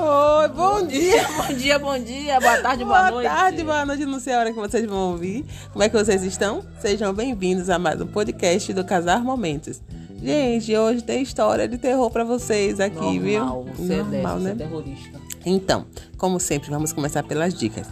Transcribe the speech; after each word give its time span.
Oi, 0.00 0.48
bom 0.50 0.86
dia. 0.86 1.26
bom 1.36 1.54
dia, 1.54 1.76
bom 1.76 1.98
dia, 1.98 2.38
boa 2.38 2.58
tarde, 2.58 2.84
boa, 2.84 2.98
boa 2.98 3.10
noite. 3.10 3.28
Boa 3.28 3.36
tarde, 3.36 3.64
boa 3.64 3.84
noite, 3.84 4.06
não 4.06 4.20
sei 4.20 4.32
a 4.32 4.38
hora 4.38 4.52
que 4.52 4.60
vocês 4.60 4.86
vão 4.86 5.10
ouvir. 5.10 5.44
Como 5.72 5.82
é 5.82 5.88
que 5.88 5.96
vocês 5.96 6.22
estão? 6.22 6.62
Sejam 6.78 7.12
bem-vindos 7.12 7.68
a 7.68 7.80
mais 7.80 8.00
um 8.00 8.06
podcast 8.06 8.72
do 8.72 8.84
Casar 8.84 9.24
Momentos. 9.24 9.82
Gente, 10.22 10.76
hoje 10.76 11.02
tem 11.02 11.20
história 11.20 11.66
de 11.66 11.78
terror 11.78 12.08
para 12.12 12.22
vocês 12.22 12.78
aqui, 12.78 12.94
Normal, 12.94 13.64
viu? 13.64 13.74
Você 13.74 13.96
Normal, 13.96 14.06
é 14.06 14.12
né? 14.12 14.22
dessa, 14.22 14.38
Você 14.38 14.48
é 14.48 14.54
terrorista. 14.54 15.20
Então, 15.44 15.84
como 16.16 16.38
sempre, 16.38 16.70
vamos 16.70 16.92
começar 16.92 17.24
pelas 17.24 17.52
dicas. 17.52 17.88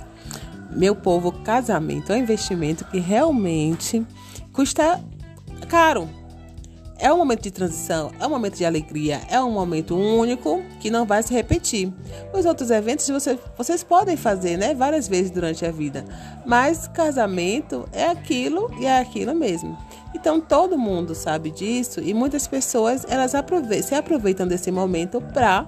Meu 0.70 0.94
povo, 0.94 1.32
casamento 1.32 2.12
é 2.12 2.16
um 2.16 2.20
investimento 2.20 2.84
que 2.84 3.00
realmente 3.00 4.06
custa 4.52 5.02
caro. 5.68 6.08
É 6.98 7.12
um 7.12 7.18
momento 7.18 7.42
de 7.42 7.50
transição, 7.50 8.10
é 8.18 8.26
um 8.26 8.30
momento 8.30 8.56
de 8.56 8.64
alegria, 8.64 9.20
é 9.28 9.40
um 9.40 9.50
momento 9.50 9.96
único 9.96 10.62
que 10.80 10.90
não 10.90 11.04
vai 11.04 11.22
se 11.22 11.32
repetir. 11.32 11.92
Os 12.32 12.46
outros 12.46 12.70
eventos 12.70 13.06
você, 13.08 13.38
vocês 13.56 13.84
podem 13.84 14.16
fazer, 14.16 14.56
né, 14.56 14.74
várias 14.74 15.06
vezes 15.06 15.30
durante 15.30 15.66
a 15.66 15.70
vida, 15.70 16.04
mas 16.46 16.88
casamento 16.88 17.86
é 17.92 18.06
aquilo 18.06 18.70
e 18.80 18.86
é 18.86 18.98
aquilo 18.98 19.34
mesmo. 19.34 19.76
Então 20.14 20.40
todo 20.40 20.78
mundo 20.78 21.14
sabe 21.14 21.50
disso 21.50 22.00
e 22.00 22.14
muitas 22.14 22.46
pessoas 22.46 23.04
elas 23.08 23.32
se 23.84 23.94
aproveitam 23.94 24.46
desse 24.46 24.70
momento 24.70 25.20
para 25.20 25.66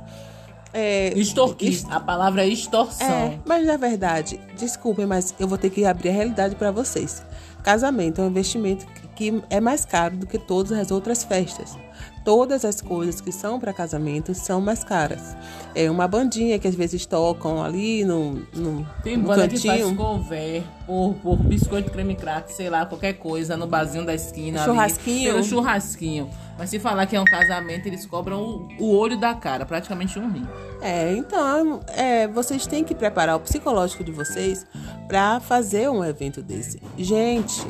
é, 0.72 1.12
Extorquir. 1.16 1.68
Est... 1.68 1.86
A 1.90 2.00
palavra 2.00 2.44
é 2.44 2.48
extorsão. 2.48 3.06
É, 3.06 3.38
mas 3.44 3.66
na 3.66 3.76
verdade, 3.76 4.40
desculpem, 4.56 5.06
mas 5.06 5.34
eu 5.38 5.48
vou 5.48 5.58
ter 5.58 5.70
que 5.70 5.84
abrir 5.84 6.10
a 6.10 6.12
realidade 6.12 6.56
para 6.56 6.70
vocês. 6.70 7.22
Casamento 7.68 8.22
é 8.22 8.24
um 8.24 8.28
investimento 8.28 8.86
que 9.14 9.42
é 9.50 9.60
mais 9.60 9.84
caro 9.84 10.16
do 10.16 10.26
que 10.26 10.38
todas 10.38 10.72
as 10.72 10.90
outras 10.90 11.22
festas. 11.22 11.76
Todas 12.24 12.64
as 12.64 12.80
coisas 12.80 13.20
que 13.20 13.30
são 13.30 13.60
para 13.60 13.74
casamento 13.74 14.34
são 14.34 14.58
mais 14.58 14.82
caras. 14.82 15.36
É 15.74 15.90
uma 15.90 16.08
bandinha 16.08 16.58
que 16.58 16.66
às 16.66 16.74
vezes 16.74 17.04
tocam 17.04 17.62
ali 17.62 18.06
no, 18.06 18.36
no, 18.54 18.86
Tem 19.04 19.18
no 19.18 19.24
banda 19.24 19.42
cantinho. 19.42 19.60
que 19.60 19.68
faz 19.68 19.96
cover 19.98 20.62
por, 20.86 21.14
por 21.22 21.36
biscoito 21.36 21.90
creme 21.90 22.14
crack, 22.14 22.50
sei 22.54 22.70
lá, 22.70 22.86
qualquer 22.86 23.18
coisa, 23.18 23.54
no 23.54 23.66
barzinho 23.66 24.06
da 24.06 24.14
esquina. 24.14 24.64
Churrasquinho. 24.64 25.36
Ali, 25.36 25.44
churrasquinho. 25.44 26.30
Mas 26.56 26.70
se 26.70 26.78
falar 26.78 27.04
que 27.04 27.16
é 27.16 27.20
um 27.20 27.26
casamento, 27.26 27.86
eles 27.86 28.06
cobram 28.06 28.40
o, 28.40 28.68
o 28.82 28.96
olho 28.96 29.20
da 29.20 29.34
cara, 29.34 29.66
praticamente 29.66 30.18
um 30.18 30.32
rim. 30.32 30.48
É, 30.80 31.12
então, 31.14 31.80
é, 31.88 32.28
vocês 32.28 32.66
têm 32.66 32.84
que 32.84 32.94
preparar 32.94 33.36
o 33.36 33.40
psicológico 33.40 34.04
de 34.04 34.12
vocês 34.12 34.64
para 35.08 35.40
fazer 35.40 35.90
um 35.90 36.04
evento 36.04 36.40
desse. 36.40 36.80
Gente, 36.96 37.66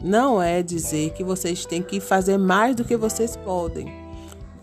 não 0.00 0.42
é 0.42 0.62
dizer 0.62 1.10
que 1.12 1.24
vocês 1.24 1.64
têm 1.64 1.82
que 1.82 2.00
fazer 2.00 2.36
mais 2.36 2.76
do 2.76 2.84
que 2.84 2.96
vocês 2.96 3.36
podem 3.36 3.92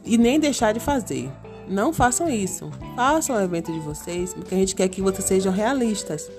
e 0.06 0.18
nem 0.18 0.40
deixar 0.40 0.74
de 0.74 0.80
fazer. 0.80 1.32
Não 1.68 1.94
façam 1.94 2.30
isso. 2.30 2.70
Façam 2.96 3.36
o 3.36 3.42
evento 3.42 3.72
de 3.72 3.80
vocês, 3.80 4.34
porque 4.34 4.54
a 4.54 4.58
gente 4.58 4.76
quer 4.76 4.88
que 4.88 5.02
vocês 5.02 5.24
sejam 5.26 5.52
realistas. 5.52 6.30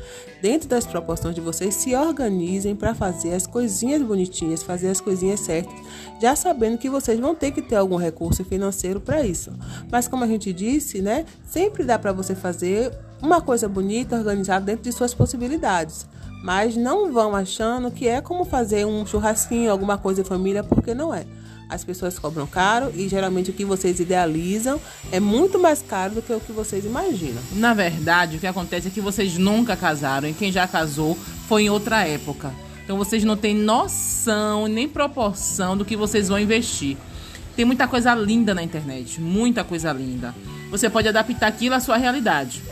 Dentro 0.42 0.68
das 0.68 0.86
proporções 0.86 1.34
de 1.34 1.40
vocês, 1.40 1.74
se 1.74 1.94
organizem 1.94 2.76
para 2.76 2.94
fazer 2.94 3.34
as 3.34 3.46
coisinhas 3.46 4.02
bonitinhas, 4.02 4.62
fazer 4.62 4.88
as 4.88 5.00
coisinhas 5.00 5.40
certas, 5.40 5.74
já 6.20 6.36
sabendo 6.36 6.76
que 6.76 6.90
vocês 6.90 7.18
vão 7.18 7.34
ter 7.34 7.50
que 7.50 7.62
ter 7.62 7.76
algum 7.76 7.96
recurso 7.96 8.44
financeiro 8.44 9.00
para 9.00 9.24
isso. 9.24 9.52
Mas 9.90 10.06
como 10.06 10.24
a 10.24 10.26
gente 10.26 10.52
disse, 10.52 11.00
né, 11.00 11.24
sempre 11.46 11.84
dá 11.84 11.98
para 11.98 12.12
você 12.12 12.34
fazer 12.34 12.92
uma 13.22 13.40
coisa 13.40 13.66
bonita, 13.68 14.16
organizada 14.16 14.66
dentro 14.66 14.84
de 14.84 14.92
suas 14.92 15.14
possibilidades. 15.14 16.06
Mas 16.42 16.76
não 16.76 17.10
vão 17.10 17.34
achando 17.34 17.90
que 17.90 18.06
é 18.06 18.20
como 18.20 18.44
fazer 18.44 18.84
um 18.84 19.06
churrasquinho, 19.06 19.70
alguma 19.70 19.96
coisa 19.96 20.20
em 20.20 20.24
família, 20.24 20.62
porque 20.62 20.94
não 20.94 21.14
é. 21.14 21.24
As 21.68 21.82
pessoas 21.84 22.18
cobram 22.18 22.46
caro 22.46 22.92
e 22.94 23.08
geralmente 23.08 23.50
o 23.50 23.52
que 23.52 23.64
vocês 23.64 23.98
idealizam 23.98 24.80
é 25.10 25.18
muito 25.18 25.58
mais 25.58 25.82
caro 25.82 26.16
do 26.16 26.22
que 26.22 26.32
o 26.32 26.40
que 26.40 26.52
vocês 26.52 26.84
imaginam. 26.84 27.42
Na 27.52 27.74
verdade, 27.74 28.36
o 28.36 28.40
que 28.40 28.46
acontece 28.46 28.88
é 28.88 28.90
que 28.90 29.00
vocês 29.00 29.38
nunca 29.38 29.76
casaram 29.76 30.28
e 30.28 30.34
quem 30.34 30.52
já 30.52 30.66
casou 30.68 31.16
foi 31.48 31.64
em 31.64 31.70
outra 31.70 32.06
época. 32.06 32.52
Então 32.84 32.98
vocês 32.98 33.24
não 33.24 33.36
têm 33.36 33.54
noção 33.54 34.66
nem 34.66 34.88
proporção 34.88 35.76
do 35.76 35.84
que 35.84 35.96
vocês 35.96 36.28
vão 36.28 36.38
investir. 36.38 36.96
Tem 37.56 37.64
muita 37.64 37.88
coisa 37.88 38.14
linda 38.14 38.54
na 38.54 38.62
internet, 38.62 39.20
muita 39.20 39.64
coisa 39.64 39.92
linda. 39.92 40.34
Você 40.70 40.90
pode 40.90 41.08
adaptar 41.08 41.46
aquilo 41.46 41.74
à 41.74 41.80
sua 41.80 41.96
realidade. 41.96 42.62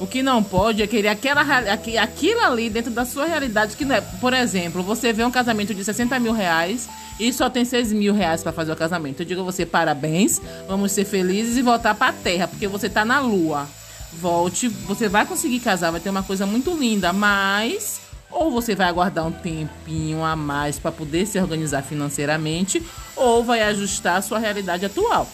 O 0.00 0.06
que 0.06 0.22
não 0.22 0.42
pode 0.42 0.82
é 0.82 0.86
querer 0.86 1.08
aquela, 1.08 1.42
aquilo 1.42 2.40
ali 2.40 2.70
dentro 2.70 2.90
da 2.90 3.04
sua 3.04 3.26
realidade. 3.26 3.76
Que 3.76 3.84
não 3.84 3.94
é, 3.94 4.00
por 4.00 4.32
exemplo, 4.32 4.82
você 4.82 5.12
vê 5.12 5.22
um 5.22 5.30
casamento 5.30 5.74
de 5.74 5.84
60 5.84 6.18
mil 6.18 6.32
reais 6.32 6.88
e 7.18 7.30
só 7.34 7.50
tem 7.50 7.66
6 7.66 7.92
mil 7.92 8.14
reais 8.14 8.42
para 8.42 8.50
fazer 8.50 8.72
o 8.72 8.76
casamento. 8.76 9.20
Eu 9.20 9.26
digo 9.26 9.42
a 9.42 9.44
você, 9.44 9.66
parabéns, 9.66 10.40
vamos 10.66 10.92
ser 10.92 11.04
felizes 11.04 11.58
e 11.58 11.62
voltar 11.62 11.94
para 11.94 12.08
a 12.08 12.14
terra, 12.14 12.48
porque 12.48 12.66
você 12.66 12.88
tá 12.88 13.04
na 13.04 13.20
lua. 13.20 13.68
Volte, 14.14 14.68
você 14.68 15.06
vai 15.06 15.26
conseguir 15.26 15.60
casar, 15.60 15.90
vai 15.90 16.00
ter 16.00 16.08
uma 16.08 16.22
coisa 16.22 16.46
muito 16.46 16.74
linda, 16.74 17.12
mas 17.12 18.00
ou 18.30 18.50
você 18.50 18.74
vai 18.74 18.88
aguardar 18.88 19.26
um 19.26 19.32
tempinho 19.32 20.24
a 20.24 20.34
mais 20.34 20.78
para 20.78 20.92
poder 20.92 21.26
se 21.26 21.38
organizar 21.38 21.82
financeiramente, 21.82 22.82
ou 23.16 23.44
vai 23.44 23.60
ajustar 23.62 24.16
a 24.16 24.22
sua 24.22 24.38
realidade 24.38 24.86
atual. 24.86 25.28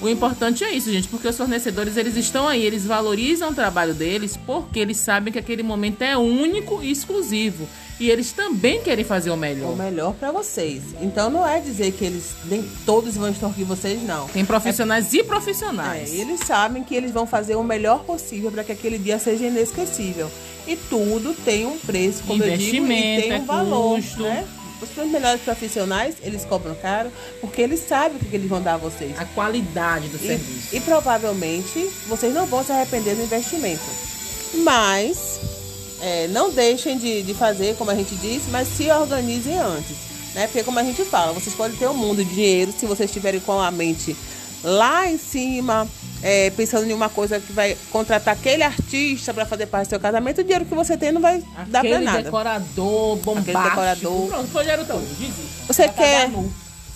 O 0.00 0.08
importante 0.08 0.62
é 0.62 0.72
isso, 0.72 0.92
gente, 0.92 1.08
porque 1.08 1.26
os 1.26 1.36
fornecedores 1.36 1.96
eles 1.96 2.16
estão 2.16 2.46
aí, 2.46 2.64
eles 2.64 2.84
valorizam 2.84 3.50
o 3.50 3.54
trabalho 3.54 3.94
deles 3.94 4.38
porque 4.46 4.78
eles 4.78 4.96
sabem 4.96 5.32
que 5.32 5.38
aquele 5.38 5.62
momento 5.62 6.02
é 6.02 6.16
único 6.16 6.82
e 6.82 6.90
exclusivo. 6.90 7.68
E 8.00 8.08
eles 8.10 8.30
também 8.30 8.80
querem 8.80 9.04
fazer 9.04 9.30
o 9.30 9.36
melhor. 9.36 9.72
O 9.72 9.76
melhor 9.76 10.14
para 10.14 10.30
vocês. 10.30 10.82
Então 11.00 11.28
não 11.30 11.46
é 11.46 11.58
dizer 11.58 11.90
que 11.92 12.04
eles 12.04 12.32
nem 12.44 12.62
todos 12.86 13.16
vão 13.16 13.28
extorquir 13.28 13.66
vocês, 13.66 14.00
não. 14.04 14.28
Tem 14.28 14.44
profissionais 14.44 15.12
é, 15.12 15.16
e 15.16 15.24
profissionais. 15.24 16.12
É, 16.12 16.16
eles 16.16 16.40
sabem 16.40 16.84
que 16.84 16.94
eles 16.94 17.10
vão 17.10 17.26
fazer 17.26 17.56
o 17.56 17.64
melhor 17.64 18.04
possível 18.04 18.52
para 18.52 18.62
que 18.62 18.70
aquele 18.70 18.98
dia 18.98 19.18
seja 19.18 19.46
inesquecível. 19.46 20.30
E 20.64 20.76
tudo 20.76 21.34
tem 21.44 21.66
um 21.66 21.76
preço, 21.78 22.22
como 22.24 22.44
eu 22.44 22.56
digo, 22.56 22.86
e 22.86 23.22
tem 23.22 23.32
um 23.32 23.36
é 23.36 23.40
valor, 23.40 23.96
custo. 23.96 24.22
né? 24.22 24.46
Os 24.80 25.10
melhores 25.10 25.40
profissionais, 25.42 26.14
eles 26.22 26.44
cobram 26.44 26.74
caro 26.76 27.10
porque 27.40 27.62
eles 27.62 27.80
sabem 27.80 28.16
o 28.16 28.24
que 28.24 28.36
eles 28.36 28.48
vão 28.48 28.62
dar 28.62 28.74
a 28.74 28.78
vocês. 28.78 29.18
A 29.18 29.24
qualidade 29.24 30.08
do 30.08 30.16
e, 30.16 30.26
serviço. 30.26 30.76
E 30.76 30.80
provavelmente 30.80 31.90
vocês 32.06 32.32
não 32.32 32.46
vão 32.46 32.64
se 32.64 32.72
arrepender 32.72 33.16
do 33.16 33.22
investimento. 33.22 33.82
Mas 34.54 35.40
é, 36.00 36.28
não 36.28 36.50
deixem 36.50 36.96
de, 36.96 37.22
de 37.22 37.34
fazer, 37.34 37.76
como 37.76 37.90
a 37.90 37.94
gente 37.94 38.14
disse, 38.16 38.50
mas 38.50 38.68
se 38.68 38.90
organizem 38.90 39.58
antes. 39.58 39.96
Né? 40.34 40.46
Porque 40.46 40.62
como 40.62 40.78
a 40.78 40.84
gente 40.84 41.04
fala, 41.04 41.32
vocês 41.32 41.54
podem 41.54 41.76
ter 41.76 41.88
um 41.88 41.94
mundo 41.94 42.24
de 42.24 42.32
dinheiro 42.32 42.72
se 42.76 42.86
vocês 42.86 43.10
estiverem 43.10 43.40
com 43.40 43.60
a 43.60 43.70
mente 43.70 44.16
lá 44.62 45.08
em 45.08 45.18
cima, 45.18 45.88
é, 46.22 46.50
pensando 46.50 46.88
em 46.88 46.92
uma 46.92 47.08
coisa 47.08 47.38
que 47.38 47.52
vai 47.52 47.76
contratar 47.90 48.34
aquele 48.34 48.62
artista 48.62 49.32
para 49.32 49.46
fazer 49.46 49.66
parte 49.66 49.86
do 49.86 49.90
seu 49.90 50.00
casamento, 50.00 50.40
o 50.40 50.44
dinheiro 50.44 50.64
que 50.64 50.74
você 50.74 50.96
tem 50.96 51.12
não 51.12 51.20
vai 51.20 51.42
aquele 51.56 51.70
dar 51.70 51.82
para 51.82 52.00
nada. 52.00 52.22
decorador 52.22 53.16
bombástico. 53.16 53.58
Aquele 53.58 53.70
decorador. 53.70 54.26
Pronto, 54.28 54.48
foi 54.48 54.62
dinheiro 54.62 54.84
todo. 54.84 55.06
Você 55.66 55.88
quer 55.88 56.30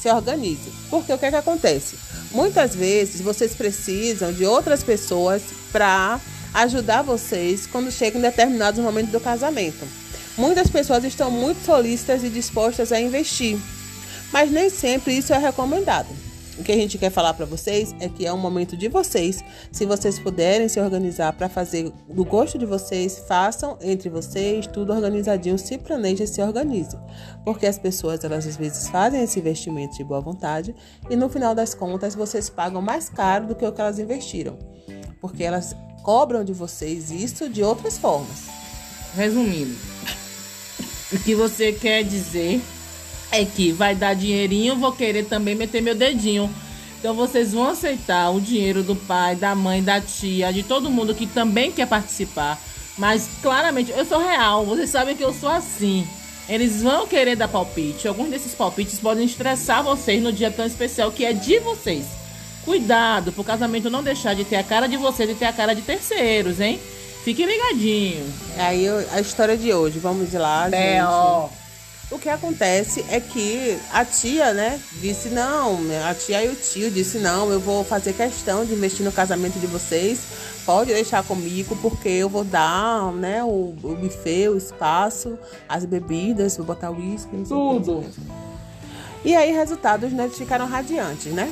se 0.02 0.10
organize. 0.10 0.72
Porque 0.90 1.12
o 1.12 1.18
que 1.18 1.26
é 1.26 1.30
que 1.30 1.36
acontece? 1.36 1.96
Muitas 2.32 2.74
vezes 2.74 3.20
vocês 3.20 3.54
precisam 3.54 4.32
de 4.32 4.44
outras 4.44 4.82
pessoas 4.82 5.42
para 5.70 6.18
ajudar 6.52 7.02
vocês 7.02 7.66
quando 7.66 7.90
chegam 7.92 8.18
em 8.18 8.22
determinados 8.22 8.80
momentos 8.82 9.12
do 9.12 9.20
casamento. 9.20 9.86
Muitas 10.36 10.68
pessoas 10.68 11.04
estão 11.04 11.30
muito 11.30 11.64
solícitas 11.64 12.24
e 12.24 12.28
dispostas 12.28 12.90
a 12.90 13.00
investir, 13.00 13.58
mas 14.32 14.50
nem 14.50 14.68
sempre 14.68 15.16
isso 15.16 15.32
é 15.32 15.38
recomendado. 15.38 16.08
O 16.58 16.62
que 16.62 16.70
a 16.70 16.76
gente 16.76 16.98
quer 16.98 17.10
falar 17.10 17.32
para 17.32 17.46
vocês 17.46 17.94
é 17.98 18.08
que 18.08 18.26
é 18.26 18.32
um 18.32 18.38
momento 18.38 18.76
de 18.76 18.86
vocês. 18.86 19.42
Se 19.70 19.86
vocês 19.86 20.18
puderem 20.18 20.68
se 20.68 20.78
organizar 20.78 21.32
para 21.32 21.48
fazer 21.48 21.90
do 22.08 22.24
gosto 22.24 22.58
de 22.58 22.66
vocês, 22.66 23.24
façam 23.26 23.78
entre 23.80 24.10
vocês 24.10 24.66
tudo 24.66 24.92
organizadinho, 24.92 25.58
se 25.58 25.78
planejem, 25.78 26.26
se 26.26 26.42
organizem. 26.42 27.00
Porque 27.42 27.66
as 27.66 27.78
pessoas, 27.78 28.22
elas 28.22 28.46
às 28.46 28.56
vezes 28.56 28.88
fazem 28.88 29.22
esse 29.22 29.38
investimento 29.38 29.96
de 29.96 30.04
boa 30.04 30.20
vontade 30.20 30.74
e 31.08 31.16
no 31.16 31.28
final 31.30 31.54
das 31.54 31.72
contas 31.74 32.14
vocês 32.14 32.50
pagam 32.50 32.82
mais 32.82 33.08
caro 33.08 33.46
do 33.46 33.54
que 33.54 33.64
o 33.64 33.72
que 33.72 33.80
elas 33.80 33.98
investiram. 33.98 34.58
Porque 35.22 35.42
elas 35.42 35.74
cobram 36.02 36.44
de 36.44 36.52
vocês 36.52 37.10
isso 37.10 37.48
de 37.48 37.62
outras 37.62 37.96
formas. 37.96 38.48
Resumindo, 39.16 39.74
o 41.12 41.18
que 41.18 41.34
você 41.34 41.72
quer 41.72 42.02
dizer 42.02 42.60
é 43.32 43.44
que 43.44 43.72
vai 43.72 43.94
dar 43.94 44.14
dinheirinho, 44.14 44.76
vou 44.76 44.92
querer 44.92 45.24
também 45.24 45.54
meter 45.54 45.80
meu 45.80 45.94
dedinho. 45.94 46.48
Então 47.00 47.14
vocês 47.14 47.52
vão 47.52 47.68
aceitar 47.68 48.30
o 48.30 48.40
dinheiro 48.40 48.82
do 48.82 48.94
pai, 48.94 49.34
da 49.34 49.54
mãe, 49.54 49.82
da 49.82 50.00
tia, 50.00 50.52
de 50.52 50.62
todo 50.62 50.90
mundo 50.90 51.14
que 51.14 51.26
também 51.26 51.72
quer 51.72 51.88
participar. 51.88 52.60
Mas 52.96 53.28
claramente, 53.42 53.90
eu 53.90 54.04
sou 54.04 54.18
real, 54.18 54.64
vocês 54.64 54.90
sabem 54.90 55.16
que 55.16 55.24
eu 55.24 55.32
sou 55.32 55.48
assim. 55.48 56.06
Eles 56.48 56.82
vão 56.82 57.06
querer 57.06 57.34
dar 57.34 57.48
palpite. 57.48 58.06
Alguns 58.06 58.28
desses 58.28 58.54
palpites 58.54 59.00
podem 59.00 59.24
estressar 59.24 59.82
vocês 59.82 60.22
no 60.22 60.32
dia 60.32 60.50
tão 60.50 60.66
especial 60.66 61.10
que 61.10 61.24
é 61.24 61.32
de 61.32 61.58
vocês. 61.60 62.04
Cuidado, 62.64 63.32
pro 63.32 63.42
casamento 63.42 63.90
não 63.90 64.02
deixar 64.02 64.34
de 64.34 64.44
ter 64.44 64.56
a 64.56 64.62
cara 64.62 64.86
de 64.86 64.96
vocês 64.96 65.28
e 65.30 65.34
ter 65.34 65.46
a 65.46 65.52
cara 65.52 65.74
de 65.74 65.82
terceiros, 65.82 66.60
hein? 66.60 66.78
Fiquem 67.24 67.46
ligadinhos. 67.46 68.28
Aí 68.58 68.86
a 68.88 69.20
história 69.20 69.56
de 69.56 69.72
hoje, 69.72 69.98
vamos 69.98 70.32
lá, 70.32 70.68
é, 70.70 70.98
gente. 70.98 71.06
Ó. 71.06 71.48
O 72.12 72.18
que 72.18 72.28
acontece 72.28 73.02
é 73.08 73.18
que 73.18 73.78
a 73.90 74.04
tia, 74.04 74.52
né, 74.52 74.78
disse 75.00 75.30
não, 75.30 75.78
a 76.06 76.14
tia 76.14 76.44
e 76.44 76.48
o 76.50 76.54
tio 76.54 76.90
disse 76.90 77.18
não, 77.18 77.50
eu 77.50 77.58
vou 77.58 77.82
fazer 77.82 78.12
questão 78.12 78.66
de 78.66 78.74
investir 78.74 79.02
no 79.02 79.10
casamento 79.10 79.58
de 79.58 79.66
vocês, 79.66 80.20
pode 80.66 80.92
deixar 80.92 81.24
comigo 81.24 81.74
porque 81.80 82.10
eu 82.10 82.28
vou 82.28 82.44
dar, 82.44 83.10
né, 83.12 83.42
o, 83.42 83.74
o 83.82 83.96
buffet, 83.96 84.50
o 84.50 84.58
espaço, 84.58 85.38
as 85.66 85.86
bebidas, 85.86 86.58
vou 86.58 86.66
botar 86.66 86.90
uísque, 86.90 87.34
não 87.34 87.46
sei 87.46 87.56
Tudo. 87.56 87.92
o. 88.00 88.04
E 89.24 89.34
aí, 89.34 89.50
resultados, 89.50 90.12
né, 90.12 90.28
ficaram 90.28 90.66
radiantes, 90.66 91.32
né? 91.32 91.50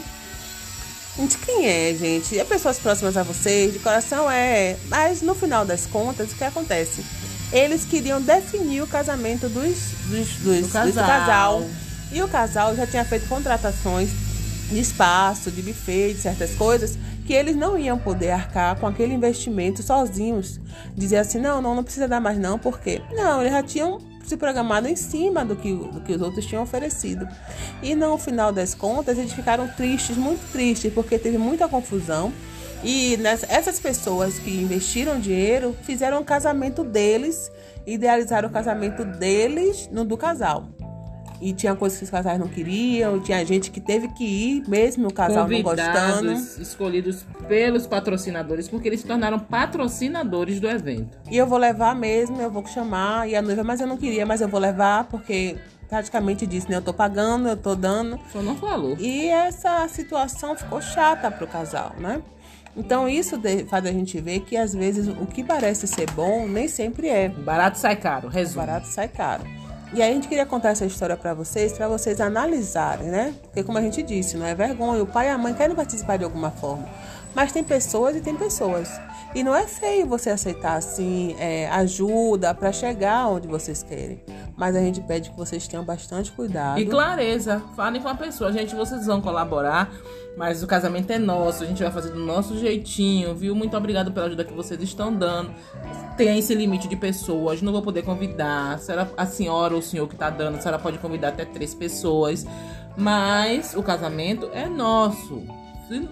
De 1.18 1.38
quem 1.38 1.66
é, 1.66 1.94
gente? 1.94 2.38
É 2.38 2.44
pessoas 2.44 2.78
próximas 2.78 3.16
a 3.16 3.22
vocês, 3.22 3.72
de 3.72 3.78
coração 3.78 4.30
é. 4.30 4.76
Mas 4.88 5.22
no 5.22 5.34
final 5.34 5.64
das 5.64 5.86
contas, 5.86 6.32
o 6.32 6.36
que 6.36 6.44
acontece? 6.44 7.04
Eles 7.52 7.84
queriam 7.84 8.20
definir 8.20 8.82
o 8.82 8.86
casamento 8.86 9.48
dos, 9.48 9.76
dos, 10.08 10.28
dos, 10.36 10.66
Do 10.66 10.68
casal. 10.68 10.86
do 10.86 10.94
casal. 10.94 11.64
E 12.12 12.22
o 12.22 12.28
casal 12.28 12.74
já 12.74 12.86
tinha 12.86 13.04
feito 13.04 13.28
contratações 13.28 14.10
de 14.70 14.78
espaço, 14.78 15.50
de 15.50 15.62
buffet, 15.62 16.14
de 16.14 16.20
certas 16.20 16.54
coisas, 16.54 16.96
que 17.26 17.32
eles 17.32 17.56
não 17.56 17.78
iam 17.78 17.98
poder 17.98 18.30
arcar 18.30 18.76
com 18.76 18.86
aquele 18.86 19.14
investimento 19.14 19.82
sozinhos. 19.82 20.60
Dizer 20.96 21.18
assim, 21.18 21.38
não, 21.38 21.60
não, 21.60 21.74
não 21.74 21.84
precisa 21.84 22.06
dar 22.08 22.20
mais 22.20 22.38
não, 22.38 22.58
por 22.58 22.80
quê? 22.80 23.00
Não, 23.12 23.40
eles 23.40 23.52
já 23.52 23.62
tinham 23.62 23.98
se 24.24 24.36
programado 24.36 24.86
em 24.86 24.94
cima 24.94 25.44
do 25.44 25.56
que, 25.56 25.74
do 25.74 26.00
que 26.00 26.12
os 26.12 26.22
outros 26.22 26.46
tinham 26.46 26.62
oferecido. 26.62 27.26
E 27.82 27.94
no 27.96 28.16
final 28.16 28.52
das 28.52 28.74
contas, 28.74 29.18
eles 29.18 29.32
ficaram 29.32 29.66
tristes, 29.68 30.16
muito 30.16 30.40
tristes, 30.52 30.92
porque 30.92 31.18
teve 31.18 31.36
muita 31.38 31.68
confusão. 31.68 32.32
E 32.82 33.16
nessa- 33.18 33.46
essas 33.50 33.78
pessoas 33.78 34.38
que 34.38 34.50
investiram 34.50 35.18
dinheiro 35.20 35.76
fizeram 35.82 36.20
o 36.20 36.24
casamento 36.24 36.82
deles, 36.82 37.50
idealizaram 37.86 38.48
o 38.48 38.52
casamento 38.52 39.04
deles 39.04 39.88
no 39.92 40.04
do 40.04 40.16
casal. 40.16 40.68
E 41.42 41.54
tinha 41.54 41.74
coisas 41.74 41.96
que 41.98 42.04
os 42.04 42.10
casais 42.10 42.38
não 42.38 42.46
queriam, 42.48 43.18
tinha 43.18 43.42
gente 43.46 43.70
que 43.70 43.80
teve 43.80 44.08
que 44.08 44.24
ir, 44.24 44.68
mesmo 44.68 45.08
o 45.08 45.12
casal 45.12 45.48
não 45.48 45.62
gostando. 45.62 46.16
Convidados 46.26 46.58
escolhidos 46.58 47.24
pelos 47.48 47.86
patrocinadores, 47.86 48.68
porque 48.68 48.88
eles 48.88 49.00
se 49.00 49.06
tornaram 49.06 49.38
patrocinadores 49.38 50.60
do 50.60 50.68
evento. 50.68 51.18
E 51.30 51.38
eu 51.38 51.46
vou 51.46 51.56
levar 51.56 51.94
mesmo, 51.96 52.40
eu 52.42 52.50
vou 52.50 52.66
chamar. 52.66 53.26
E 53.26 53.34
a 53.34 53.40
noiva, 53.40 53.64
mas 53.64 53.80
eu 53.80 53.86
não 53.86 53.96
queria, 53.96 54.26
mas 54.26 54.42
eu 54.42 54.48
vou 54.48 54.60
levar, 54.60 55.04
porque 55.04 55.56
praticamente 55.90 56.46
disse, 56.46 56.70
né? 56.70 56.76
Eu 56.76 56.82
tô 56.82 56.94
pagando, 56.94 57.48
eu 57.48 57.56
tô 57.56 57.74
dando. 57.74 58.18
Só 58.32 58.40
não 58.40 58.56
falou. 58.56 58.96
E 58.98 59.28
essa 59.28 59.86
situação 59.88 60.56
ficou 60.56 60.80
chata 60.80 61.30
pro 61.30 61.46
casal, 61.46 61.92
né? 61.98 62.22
Então 62.76 63.08
isso 63.08 63.36
faz 63.68 63.84
a 63.84 63.90
gente 63.90 64.18
ver 64.20 64.40
que 64.40 64.56
às 64.56 64.72
vezes 64.72 65.08
o 65.08 65.26
que 65.26 65.42
parece 65.42 65.88
ser 65.88 66.08
bom 66.12 66.46
nem 66.46 66.68
sempre 66.68 67.08
é. 67.08 67.28
Barato 67.28 67.76
sai 67.76 67.96
caro, 67.96 68.28
resumo. 68.28 68.64
Barato 68.64 68.86
sai 68.86 69.08
caro. 69.08 69.42
E 69.92 70.00
aí 70.00 70.12
a 70.12 70.14
gente 70.14 70.28
queria 70.28 70.46
contar 70.46 70.68
essa 70.68 70.86
história 70.86 71.16
pra 71.16 71.34
vocês, 71.34 71.72
pra 71.72 71.88
vocês 71.88 72.20
analisarem, 72.20 73.08
né? 73.08 73.34
Porque 73.42 73.64
como 73.64 73.76
a 73.76 73.82
gente 73.82 74.00
disse, 74.04 74.36
não 74.36 74.46
é 74.46 74.54
vergonha, 74.54 75.02
o 75.02 75.06
pai 75.06 75.26
e 75.26 75.30
a 75.30 75.36
mãe 75.36 75.52
querem 75.52 75.74
participar 75.74 76.16
de 76.16 76.22
alguma 76.22 76.52
forma. 76.52 76.88
Mas 77.34 77.52
tem 77.52 77.62
pessoas 77.62 78.16
e 78.16 78.20
tem 78.20 78.34
pessoas. 78.34 78.90
E 79.34 79.44
não 79.44 79.54
é 79.54 79.64
feio 79.66 80.06
você 80.06 80.28
aceitar 80.30 80.74
assim 80.76 81.36
é, 81.38 81.68
ajuda 81.70 82.52
pra 82.52 82.72
chegar 82.72 83.28
onde 83.28 83.46
vocês 83.46 83.82
querem. 83.82 84.20
Mas 84.56 84.74
a 84.74 84.80
gente 84.80 85.00
pede 85.00 85.30
que 85.30 85.36
vocês 85.36 85.68
tenham 85.68 85.84
bastante 85.84 86.32
cuidado. 86.32 86.80
E 86.80 86.86
clareza, 86.86 87.62
falem 87.76 88.02
com 88.02 88.08
a 88.08 88.14
pessoa. 88.16 88.52
Gente, 88.52 88.74
vocês 88.74 89.06
vão 89.06 89.20
colaborar, 89.20 89.88
mas 90.36 90.64
o 90.64 90.66
casamento 90.66 91.12
é 91.12 91.18
nosso, 91.18 91.62
a 91.62 91.66
gente 91.66 91.80
vai 91.80 91.92
fazer 91.92 92.10
do 92.10 92.18
nosso 92.18 92.58
jeitinho, 92.58 93.32
viu? 93.34 93.54
Muito 93.54 93.76
obrigado 93.76 94.10
pela 94.10 94.26
ajuda 94.26 94.44
que 94.44 94.52
vocês 94.52 94.82
estão 94.82 95.14
dando. 95.14 95.54
Tem 96.16 96.36
esse 96.36 96.52
limite 96.52 96.88
de 96.88 96.96
pessoas, 96.96 97.62
não 97.62 97.72
vou 97.72 97.82
poder 97.82 98.02
convidar. 98.02 98.74
A, 98.74 98.78
senhora- 98.78 99.10
a 99.16 99.26
senhora 99.26 99.74
ou 99.74 99.78
o 99.78 99.82
senhor 99.82 100.08
que 100.08 100.16
tá 100.16 100.28
dando, 100.28 100.56
a 100.58 100.60
senhora 100.60 100.78
pode 100.80 100.98
convidar 100.98 101.28
até 101.28 101.44
três 101.44 101.72
pessoas. 101.72 102.44
Mas 102.96 103.74
o 103.76 103.82
casamento 103.82 104.50
é 104.52 104.68
nosso. 104.68 105.42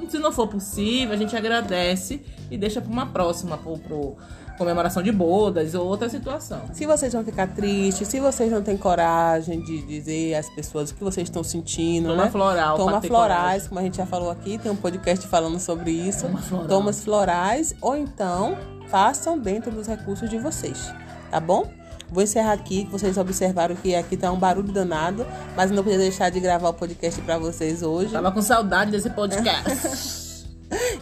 Se, 0.09 0.19
não 0.19 0.33
for 0.33 0.49
possível, 0.49 1.15
a 1.15 1.17
gente 1.17 1.37
agradece 1.37 2.21
e 2.51 2.59
deixa 2.59 2.81
pra 2.81 2.91
uma 2.91 3.07
próxima, 3.07 3.57
pro, 3.57 3.79
pro 3.79 4.17
comemoração 4.59 5.03
de 5.03 5.13
bodas 5.13 5.75
ou 5.75 5.87
outra 5.87 6.09
situação. 6.09 6.63
Se 6.73 6.85
vocês 6.85 7.13
vão 7.13 7.25
ficar 7.25 7.47
tristes, 7.47 8.09
se 8.09 8.19
vocês 8.19 8.51
não 8.51 8.61
têm 8.61 8.77
coragem 8.77 9.63
de 9.63 9.87
dizer 9.87 10.35
às 10.35 10.51
pessoas 10.51 10.91
o 10.91 10.95
que 10.95 11.05
vocês 11.05 11.29
estão 11.29 11.45
sentindo, 11.45 12.09
Toma 12.09 12.25
né? 12.25 12.31
floral, 12.31 12.77
Toma 12.77 13.01
florais, 13.01 13.69
como 13.69 13.79
a 13.79 13.83
gente 13.85 13.97
já 13.97 14.07
falou 14.07 14.31
aqui, 14.31 14.59
tem 14.59 14.73
um 14.73 14.77
podcast 14.77 15.27
falando 15.29 15.61
sobre 15.61 15.93
isso. 15.93 16.27
Toma 16.27 16.43
floral. 16.43 16.69
Tomas 16.69 17.05
florais, 17.05 17.75
ou 17.81 17.97
então 17.97 18.59
façam 18.89 19.39
dentro 19.39 19.71
dos 19.71 19.87
recursos 19.87 20.29
de 20.29 20.39
vocês, 20.39 20.93
tá 21.31 21.39
bom? 21.39 21.78
Vou 22.11 22.23
encerrar 22.23 22.53
aqui, 22.53 22.85
que 22.85 22.91
vocês 22.91 23.17
observaram 23.19 23.75
que 23.77 23.95
aqui 23.95 24.17
tá 24.17 24.33
um 24.33 24.39
barulho 24.39 24.73
danado, 24.73 25.27
mas 25.57 25.71
não 25.71 25.83
podia 25.83 25.99
deixar 25.99 26.31
de 26.31 26.41
gravar 26.41 26.71
o 26.71 26.75
podcast 26.75 27.21
para 27.23 27.39
vocês 27.39 27.83
hoje. 27.83 28.13
Tava 28.13 28.33
com 28.33 28.41
saudade 28.43 28.91
desse 28.91 29.11
podcast. 29.11 30.19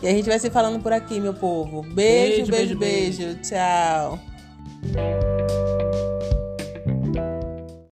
E 0.00 0.06
a 0.06 0.10
gente 0.12 0.28
vai 0.28 0.38
se 0.38 0.48
falando 0.48 0.80
por 0.80 0.92
aqui, 0.92 1.18
meu 1.18 1.34
povo. 1.34 1.82
Beijo, 1.82 2.46
Beijo, 2.46 2.52
beijo, 2.52 2.78
beijo. 2.78 3.18
beijo, 3.24 3.40
Tchau. 3.42 5.35